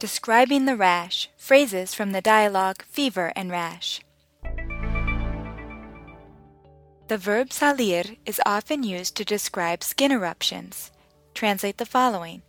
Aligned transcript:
Describing 0.00 0.64
the 0.64 0.76
rash. 0.76 1.28
Phrases 1.36 1.92
from 1.92 2.12
the 2.12 2.22
dialogue 2.22 2.82
Fever 2.84 3.34
and 3.36 3.50
Rash. 3.50 4.00
The 7.08 7.18
verb 7.18 7.50
salir 7.50 8.16
is 8.24 8.40
often 8.46 8.82
used 8.82 9.14
to 9.16 9.26
describe 9.26 9.84
skin 9.84 10.10
eruptions. 10.10 10.90
Translate 11.34 11.76
the 11.76 11.84
following 11.84 12.40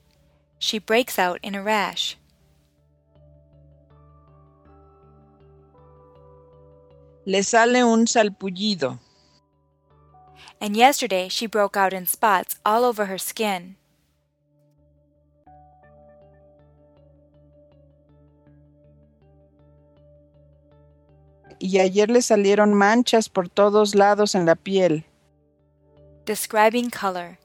She 0.59 0.79
breaks 0.79 1.19
out 1.19 1.41
in 1.43 1.53
a 1.53 1.61
rash. 1.61 2.15
Le 7.25 7.43
sale 7.43 7.83
un 7.85 8.05
sarpullido. 8.05 8.97
And 10.61 10.77
yesterday 10.77 11.27
she 11.27 11.47
broke 11.47 11.75
out 11.75 11.91
in 11.91 12.05
spots 12.05 12.55
all 12.65 12.85
over 12.85 13.07
her 13.07 13.17
skin. 13.17 13.75
Y 21.63 21.77
ayer 21.77 22.09
le 22.09 22.23
salieron 22.23 22.73
manchas 22.73 23.29
por 23.29 23.47
todos 23.47 23.93
lados 23.93 24.33
en 24.33 24.47
la 24.47 24.55
piel. 24.55 25.05
Describing 26.25 26.89
color. 26.89 27.37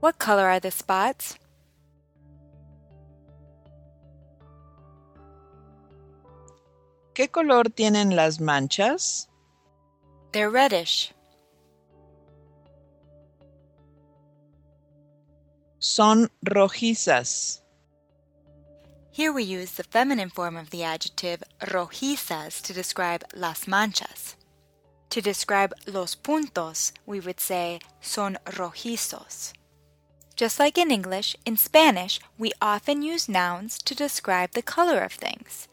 What 0.00 0.18
color 0.18 0.46
are 0.46 0.60
the 0.60 0.72
spots? 0.72 1.38
¿Qué 7.14 7.28
color 7.30 7.70
tienen 7.70 8.16
las 8.16 8.40
manchas? 8.40 9.28
They're 10.32 10.50
reddish. 10.50 11.14
Son 15.78 16.32
rojizas. 16.42 17.62
Here 19.12 19.32
we 19.32 19.42
use 19.42 19.72
the 19.72 19.82
feminine 19.82 20.30
form 20.30 20.56
of 20.56 20.70
the 20.70 20.84
adjective 20.84 21.42
rojizas 21.60 22.62
to 22.62 22.72
describe 22.72 23.24
las 23.34 23.66
manchas. 23.66 24.36
To 25.10 25.20
describe 25.20 25.74
los 25.86 26.14
puntos, 26.14 26.92
we 27.06 27.18
would 27.18 27.40
say 27.40 27.80
son 28.00 28.38
rojizos. 28.46 29.52
Just 30.36 30.60
like 30.60 30.78
in 30.78 30.90
English, 30.90 31.36
in 31.44 31.56
Spanish, 31.56 32.20
we 32.38 32.52
often 32.62 33.02
use 33.02 33.28
nouns 33.28 33.78
to 33.82 33.94
describe 33.94 34.52
the 34.52 34.62
color 34.62 35.00
of 35.00 35.12
things. 35.12 35.66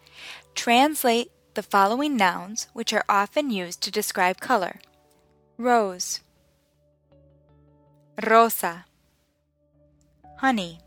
Translate 0.55 1.31
the 1.53 1.63
following 1.63 2.17
nouns, 2.17 2.67
which 2.73 2.91
are 2.91 3.05
often 3.07 3.49
used 3.51 3.81
to 3.81 3.91
describe 3.91 4.39
color 4.39 4.79
rose, 5.57 6.21
rosa, 8.27 8.85
honey, 10.37 10.79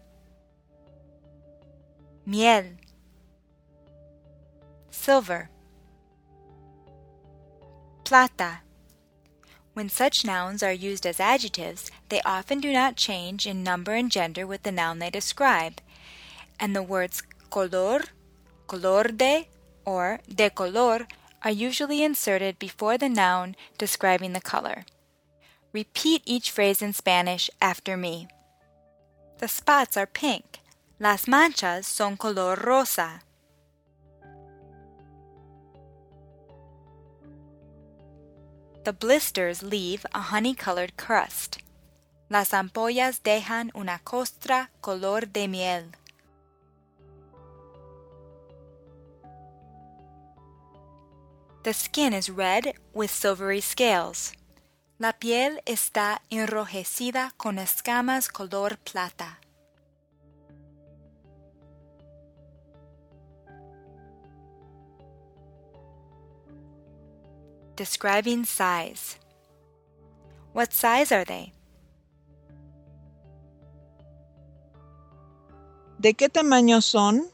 miel, 2.30 2.64
silver, 4.88 5.50
plata. 8.04 8.60
When 9.74 9.88
such 9.88 10.24
nouns 10.24 10.62
are 10.62 10.72
used 10.72 11.06
as 11.06 11.18
adjectives, 11.18 11.90
they 12.08 12.20
often 12.24 12.60
do 12.60 12.72
not 12.72 12.94
change 12.94 13.48
in 13.48 13.64
number 13.64 13.94
and 13.94 14.12
gender 14.12 14.46
with 14.46 14.62
the 14.62 14.70
noun 14.70 15.00
they 15.00 15.10
describe, 15.10 15.80
and 16.60 16.76
the 16.76 16.84
words 16.84 17.24
color, 17.50 18.02
color 18.68 19.02
de, 19.08 19.48
or 19.84 20.20
de 20.32 20.50
color 20.50 21.08
are 21.42 21.50
usually 21.50 22.04
inserted 22.04 22.60
before 22.60 22.96
the 22.96 23.08
noun 23.08 23.56
describing 23.76 24.34
the 24.34 24.40
color. 24.40 24.84
Repeat 25.72 26.22
each 26.26 26.52
phrase 26.52 26.80
in 26.80 26.92
Spanish 26.92 27.50
after 27.60 27.96
me. 27.96 28.28
The 29.38 29.48
spots 29.48 29.96
are 29.96 30.06
pink. 30.06 30.59
Las 31.00 31.28
manchas 31.28 31.86
son 31.86 32.18
color 32.18 32.58
rosa. 32.58 33.22
The 38.84 38.92
blisters 38.92 39.62
leave 39.62 40.04
a 40.12 40.20
honey 40.20 40.54
colored 40.54 40.98
crust. 40.98 41.62
Las 42.28 42.52
ampollas 42.52 43.22
dejan 43.22 43.70
una 43.74 44.00
costra 44.04 44.68
color 44.82 45.26
de 45.32 45.48
miel. 45.48 45.92
The 51.62 51.72
skin 51.72 52.12
is 52.12 52.28
red 52.28 52.74
with 52.92 53.10
silvery 53.10 53.62
scales. 53.62 54.34
La 54.98 55.14
piel 55.14 55.62
está 55.64 56.20
enrojecida 56.30 57.32
con 57.38 57.58
escamas 57.58 58.28
color 58.28 58.76
plata. 58.84 59.38
Describing 67.80 68.44
size. 68.44 69.16
What 70.52 70.74
size 70.74 71.10
are 71.12 71.24
they? 71.24 71.54
¿De 75.98 76.12
qué 76.12 76.28
tamaño 76.28 76.82
son? 76.82 77.30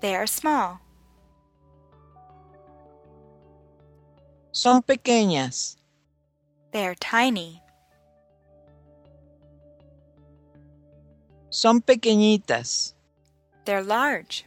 They 0.00 0.16
are 0.16 0.26
small. 0.26 0.80
Son 4.50 4.82
pequeñas. 4.82 5.76
They 6.72 6.84
are 6.84 6.96
tiny. 6.96 7.62
Son 11.50 11.80
pequeñitas. 11.80 12.94
They're 13.64 13.84
large. 13.84 14.44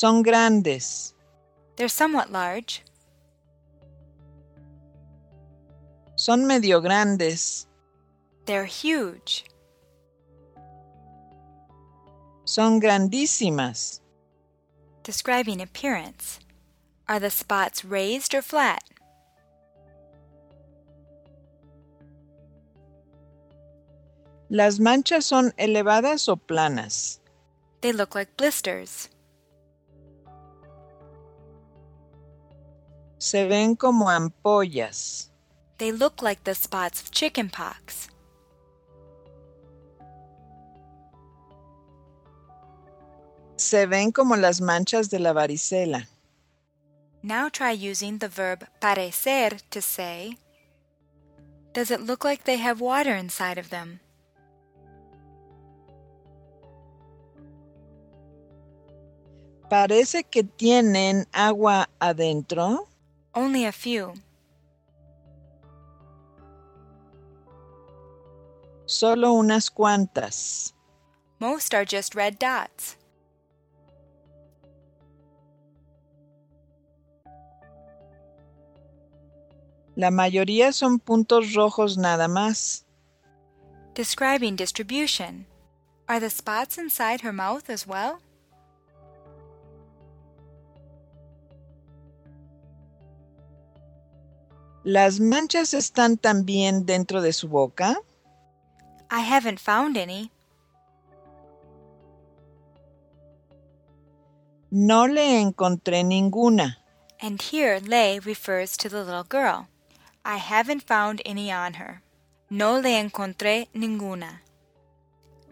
Son 0.00 0.22
grandes. 0.22 1.12
They're 1.76 1.86
somewhat 1.86 2.32
large. 2.32 2.82
Son 6.16 6.46
medio 6.46 6.80
grandes. 6.80 7.66
They're 8.46 8.64
huge. 8.64 9.44
Son 12.46 12.80
grandísimas. 12.80 14.00
Describing 15.02 15.60
appearance. 15.60 16.40
Are 17.06 17.20
the 17.20 17.28
spots 17.28 17.84
raised 17.84 18.34
or 18.34 18.40
flat? 18.40 18.82
¿Las 24.48 24.78
manchas 24.78 25.24
son 25.24 25.52
elevadas 25.58 26.26
o 26.26 26.36
planas? 26.36 27.20
They 27.82 27.92
look 27.92 28.14
like 28.14 28.38
blisters. 28.38 29.10
Se 33.20 33.46
ven 33.46 33.76
como 33.76 34.08
ampollas. 34.08 35.28
They 35.76 35.92
look 35.92 36.22
like 36.22 36.42
the 36.44 36.54
spots 36.54 37.02
of 37.02 37.10
chickenpox. 37.10 38.08
Se 43.56 43.84
ven 43.84 44.10
como 44.10 44.36
las 44.36 44.62
manchas 44.62 45.10
de 45.10 45.18
la 45.18 45.34
varicela. 45.34 46.08
Now 47.22 47.50
try 47.50 47.72
using 47.72 48.18
the 48.18 48.28
verb 48.28 48.66
parecer 48.80 49.60
to 49.70 49.82
say, 49.82 50.38
Does 51.74 51.90
it 51.90 52.00
look 52.00 52.24
like 52.24 52.44
they 52.44 52.56
have 52.56 52.80
water 52.80 53.14
inside 53.14 53.58
of 53.58 53.68
them? 53.68 54.00
Parece 59.68 60.24
que 60.24 60.42
tienen 60.42 61.26
agua 61.32 61.90
adentro. 62.00 62.89
Only 63.34 63.64
a 63.64 63.72
few. 63.72 64.14
Solo 68.86 69.32
unas 69.32 69.70
cuantas. 69.70 70.74
Most 71.38 71.74
are 71.74 71.84
just 71.84 72.14
red 72.14 72.38
dots. 72.38 72.96
La 79.96 80.10
mayoría 80.10 80.72
son 80.72 80.98
puntos 80.98 81.54
rojos 81.54 81.98
nada 81.98 82.26
más. 82.26 82.84
Describing 83.94 84.56
distribution. 84.56 85.46
Are 86.08 86.18
the 86.18 86.30
spots 86.30 86.78
inside 86.78 87.20
her 87.20 87.32
mouth 87.32 87.68
as 87.68 87.86
well? 87.86 88.20
¿Las 94.84 95.20
manchas 95.20 95.74
están 95.74 96.16
también 96.16 96.86
dentro 96.86 97.20
de 97.20 97.32
su 97.32 97.48
boca? 97.48 97.96
I 99.10 99.20
haven't 99.20 99.58
found 99.60 99.96
any. 99.96 100.30
No 104.70 105.06
le 105.06 105.40
encontré 105.40 106.04
ninguna. 106.04 106.78
And 107.20 107.42
here 107.42 107.80
le 107.80 108.20
refers 108.20 108.76
to 108.78 108.88
the 108.88 109.04
little 109.04 109.24
girl. 109.24 109.68
I 110.24 110.38
haven't 110.38 110.82
found 110.82 111.20
any 111.26 111.52
on 111.52 111.74
her. 111.74 112.02
No 112.48 112.78
le 112.78 112.98
encontré 112.98 113.68
ninguna. 113.74 114.40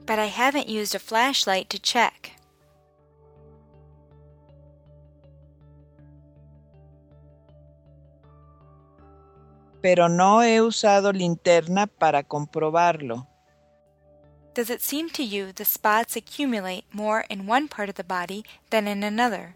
but 0.09 0.19
I 0.19 0.29
haven't 0.29 0.71
used 0.71 0.95
a 0.95 0.99
flashlight 0.99 1.69
to 1.69 1.79
check. 1.79 2.33
Pero 9.81 10.09
no 10.09 10.43
he 10.43 10.61
usado 10.61 11.13
linterna 11.13 11.87
para 11.87 12.23
comprobarlo. 12.23 13.27
Does 14.55 14.71
it 14.71 14.81
seem 14.81 15.09
to 15.11 15.23
you 15.23 15.53
the 15.53 15.65
spots 15.65 16.17
accumulate 16.17 16.85
more 16.93 17.25
in 17.31 17.47
one 17.47 17.69
part 17.69 17.89
of 17.89 17.95
the 17.95 18.03
body 18.03 18.45
than 18.71 18.89
in 18.89 19.05
another? 19.05 19.55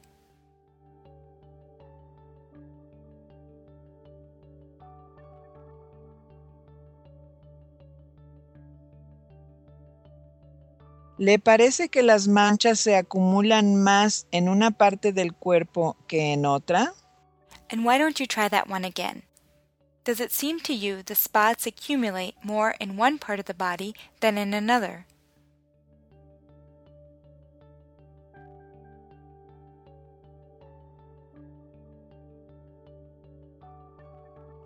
¿Le 11.19 11.38
parece 11.38 11.88
que 11.88 12.02
las 12.02 12.26
manchas 12.26 12.80
se 12.80 12.96
acumulan 12.96 13.76
más 13.76 14.26
en 14.32 14.48
una 14.48 14.72
parte 14.72 15.12
del 15.12 15.34
cuerpo 15.34 15.96
que 16.08 16.32
en 16.32 16.46
otra? 16.46 16.94
And 17.70 17.84
why 17.84 17.98
don't 17.98 18.19
you 18.19 18.26
try 18.26 18.48
that 18.48 18.69
one 18.69 18.84
again? 18.84 19.22
Does 20.04 20.19
it 20.19 20.32
seem 20.32 20.58
to 20.60 20.75
you 20.75 21.02
the 21.02 21.14
spots 21.14 21.64
accumulate 21.64 22.34
more 22.43 22.75
in 22.81 22.96
one 22.96 23.19
part 23.19 23.38
of 23.38 23.44
the 23.44 23.54
body 23.54 23.94
than 24.20 24.37
in 24.37 24.52
another? 24.52 25.06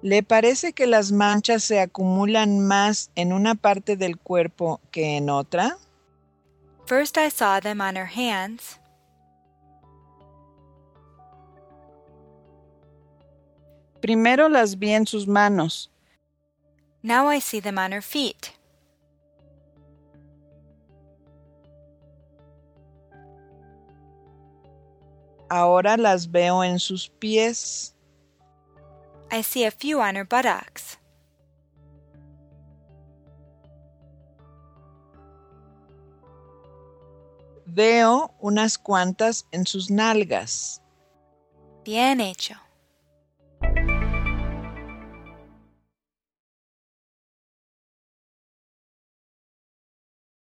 ¿Le 0.02 0.22
parece 0.22 0.72
que 0.72 0.86
las 0.86 1.10
manchas 1.10 1.64
se 1.64 1.80
acumulan 1.80 2.60
más 2.60 3.10
en 3.16 3.32
una 3.32 3.56
parte 3.56 3.96
del 3.96 4.16
cuerpo 4.18 4.80
que 4.90 5.16
en 5.16 5.28
otra? 5.28 5.76
First 6.86 7.18
I 7.18 7.28
saw 7.28 7.60
them 7.60 7.80
on 7.80 7.96
her 7.96 8.06
hands, 8.06 8.78
Primero 14.06 14.48
las 14.48 14.78
vi 14.78 14.92
en 14.92 15.04
sus 15.04 15.26
manos, 15.26 15.90
now 17.02 17.26
I 17.28 17.40
see 17.40 17.58
them 17.58 17.76
on 17.76 17.90
her 17.90 18.00
feet. 18.00 18.52
ahora 25.48 25.96
las 25.96 26.30
veo 26.30 26.62
en 26.62 26.78
sus 26.78 27.08
pies. 27.08 27.94
I 29.32 29.42
see 29.42 29.64
a 29.64 29.72
few 29.72 30.00
on 30.00 30.14
her 30.14 30.24
buttocks. 30.24 30.98
Veo 37.66 38.30
unas 38.40 38.78
cuantas 38.78 39.46
en 39.50 39.66
sus 39.66 39.90
nalgas. 39.90 40.80
Bien 41.84 42.20
hecho. 42.20 42.65